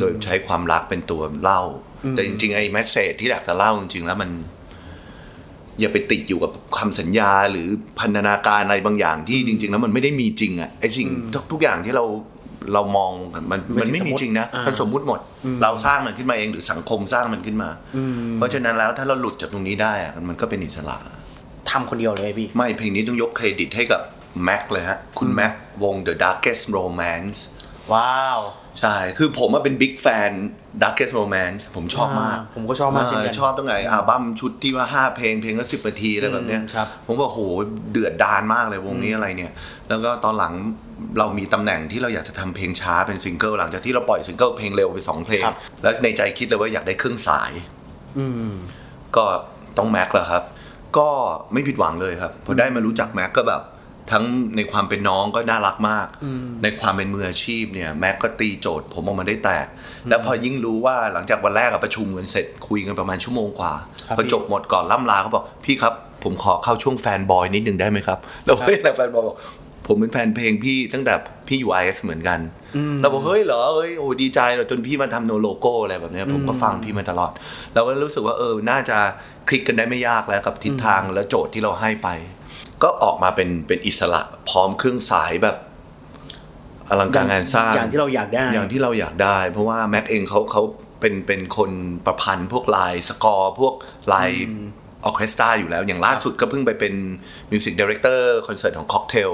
[0.00, 1.62] โดยใช้ความรักเป็นตัวเล่า
[2.10, 4.30] แต่จริงๆไอ้แมสเซจที่อยากจะเล่าจริงๆแล้วมัน
[5.80, 7.68] อย่าไปติดอยู่กับคำสัญญาหรือ
[8.00, 12.04] พันธนาการอะไรบางอย่างที่จริง ๆ แล้วมันไม่ได้มีจริงอะไอ้สิ่งทุกทุกอย่างที่เรา
[12.74, 13.12] เรามอง
[13.50, 15.20] มันมันไม่มีจริงนะมันสมมุติหมด
[15.62, 17.70] เราสร้างมันขึ้นมาเองหรือสังคมสร้างมันขึ้นมา
[18.36, 20.96] เพราะฉะนั้นแล้วถ้าเราหลุดจากตรงนี้ได้อะมันก็เป็นอิสระ
[21.70, 24.00] ทำคนเดียวเลยพี่ ไม่เพลงนี้ต้องยกเครดิตให้กับ
[24.44, 27.38] แม็กเลยฮะ คุณแม็กวง The Darkest Romance
[27.92, 28.40] ว้าว
[28.80, 30.30] ใช่ คือผมอะเป็นบิ๊กแฟน
[30.82, 37.40] Darkest Romance ผมชอบมากอ่าผมก็ชอบมากเช่นกันชอบตั้งแต่อัลบั้มชุดที่ว่า 5 เพลงเพลงละสิบนาทีอะไรแบบเนี้ยอืมครับผมว่าโห
[37.92, 39.52] เดือดดานมากเลยวงนี้อะไรเนี่ย
[39.88, 40.52] แล้วก็ตอนหลัง
[41.18, 47.52] เรามีตำแหน่งที่เราอยากจะทำเพลงช้าเป็นซิงเกิลหลังจากที่เราปล่อยซิงเกิลเพลงเร็วไปสองเพลงครับแล้วในใจคิดเลยว่าอยากได้เครื่องสาย
[48.18, 48.50] อืม
[49.16, 49.24] ก็
[49.78, 50.42] ต้องแม็กแหละครับ
[50.98, 51.08] ก็
[51.52, 53.62] ไม่ผิดหวังเลยครับพอได้มารู้จักแม็กก็แบบ
[54.10, 54.24] ทั้ง
[54.56, 56.06] ในความเป็นน้องก็น่ารักมาก
[56.62, 59.66] ในความเป็นมืออาชีพเนี่ยแม็กก็ตีโจทย์ผมออกมาได้แตก
[60.08, 63.72] แล้วพอยิ่งรู้ว่าหลังจากวันแรกอะประชุมกันเสร็จคุยกันประมาณชั่วโมงกว่า
[64.06, 69.36] ครับพอจบหมดก่อนล่ำลาเขาบอกพี่ครับผมขอเข้าช่วง fanboy นิดนึงได้ไหมครับแล้วเฮ้ยแต่ fanboy บอก
[69.86, 71.14] ผมเป็นแฟนเพลงพี่ตั้งแต่
[71.48, 72.38] พี่อยู่ไอเอสเหมือนกัน
[73.00, 77.32] เราบอกเฮ้ยเหรอเฮ้ยโอ้ดีใจเลยจนพี่มาทำ No Logo อะไรแบบเนี้ยผมก็ฟังพี่มาตลอด
[77.74, 78.98] เราก็รู้สึกว่าเออน่าจะ
[79.48, 82.08] คลิกกันได้ไม่ยากแล้วกับทิศทางและโจทย์ที่เราให้ไป
[82.82, 85.56] ก็ออกมาเป็นเป็นอิสระพร้อมเครื่องสายแบบ
[86.88, 90.62] อลังการงานสร้างอย่างที่เราอยากได้อย่างที่เราอยากได้ เพราะว่าแม็กเองเขาเขา
[91.00, 91.70] เป็นเป็นคน
[92.06, 93.74] ประพันธ์พวก line score พวก
[94.12, 96.94] line orchestra อยู่แล้ว อย่างล่าสุดก็เพิ่งไปเป็น
[97.50, 99.32] music director คอนเสิร์ตของค็อกเทล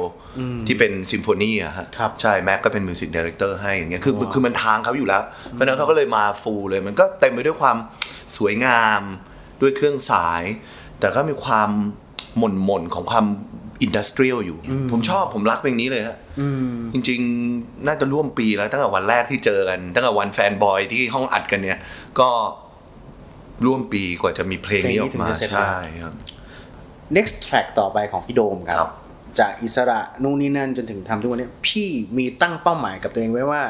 [0.67, 7.77] ที่เป็นซิมโฟนีอะฮะครับใช่แม็กก็เป็น music director ให้อย่างเงี้ยคือคือมันทางเขาอยู่แล้ว เพราะฉะนั้นเขาก็เลยมา full เลย มันก็เต็มไปด้วยความ
[8.37, 9.01] สวยงาม
[9.61, 10.43] ด้วยเครื่องสาย
[11.01, 11.71] แต่ก็มีความ
[12.39, 13.27] หม่นหม่นๆของความ
[13.83, 14.59] industrial อยู่
[14.93, 16.17] ผมชอบผมรักเพลงนี้เลยฮะ
[16.93, 17.21] จริง
[17.53, 21.79] ๆ น่าจะร่วมปีแล้วตั้งแต่วันแรกที่เจอกันตั้งแต่วันแฟนบอยที่ห้องอัดกันเนี่ย
[22.21, 22.31] ก็
[23.67, 26.15] ร่วมปีกว่าจะมีเพลงนี้ออกมาเพลงนี้ถึงจะเสร็จใช่ครับ
[27.17, 28.91] next track ต่อไปของพี่โดมคครัรับบ
[29.41, 31.89] จากอิสระนู่นนี่นั่นจนถึงทำทุกวันนี้ พี่
[32.19, 33.63] มีตั้งเป้าหมายกับตัวเองไว้ว่า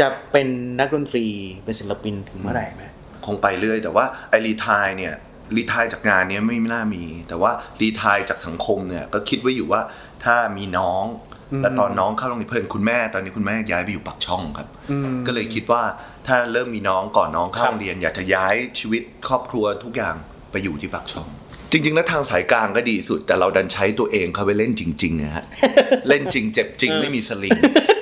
[0.00, 0.48] จะเป็น
[0.80, 1.26] นักดนตรี
[1.64, 2.82] เป็นศิลปินถึงเมื่อไหร่ไหม
[3.26, 5.14] คงไปเรื่อยแต่ว่าไอรีทายเนี่ย
[5.56, 9.80] รีทายจากงานเนี้ยไม่น่ามี แต่ว่ารีทายจากสังคมเนี่ยก็คิดไว้อยู่ว่า
[10.24, 11.04] ถ้ามีน้อง
[11.62, 14.68] และตอนน้องเข้าโรงเรียนเพื่อนคุณแม่ตอนนี้คุณแม่ย้ายไปอยู่ปากช่องครับ
[15.26, 15.82] ก็เลยคิดว่า
[16.26, 20.14] ถ้าเริ่มมีน้องก่อนน้องเข้าครับโรงเรียน อยากจะย้ายชีวิตครอบครัวทุกอย่าง
[20.50, 21.28] ไปอยู่ที่ปากช่อง
[21.72, 25.44] จริง ๆ แล้วทางสายกลางก็ดีสุด แต่เราดันใช้ตัวเองเข้าไปเล่นจริงๆนะฮะ
[26.08, 27.58] เล่นจริงเจ็บจริงไม่มีสลิง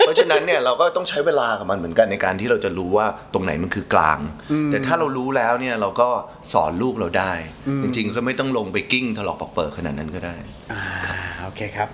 [0.08, 4.18] เพราะฉะนั้นเนี่ยเราก็ต้องใช้เวลากับมันเหมือนกันในการที่เราจะรู้ว่าตรงไหนมันคือกลาง
[4.70, 6.08] แต่ถ้าเรารู้แล้วเนี่ยเราก็
[6.52, 7.32] สอนลูกเราได้
[7.82, 10.34] จริงๆก็ไม่ต้องลงไปกิ้งถลอกปอกเปิดขนาดนั้นก็ได้
[10.72, 10.82] อ่า
[11.44, 11.88] โอเคครับ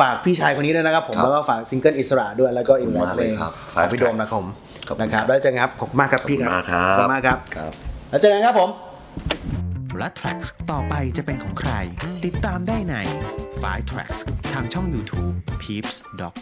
[0.00, 4.46] ฝากพี่ชายคนนี้ด้วยนะครับผมครับแล้วก็ฝากซิงเกิลอิสระด้วยแล้วก็อีกหลายขอบเพคุณลมากงเลยครับของพี่โดมนะครับผม
[4.88, 7.72] ขอบคุณนะครับครับแล้วเจอกันครับขอบคุณมากครับพี่ครับขอบคุณมากครับขอบคุณมากครับครับ
[8.10, 8.70] แล้วเจอกันครับผม
[9.98, 11.72] และ Tracks ต่อไปจะเป็นของใคร
[12.24, 12.96] ติดตามได้ใน
[13.62, 14.18] f i Tracks
[14.52, 16.36] ทางช่อง YouTube Peeps Doc